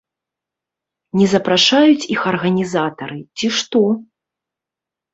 Не 1.19 1.27
запрашаюць 1.35 2.09
іх 2.15 2.21
арганізатары, 2.33 3.21
ці 3.37 3.55
што? 3.63 3.87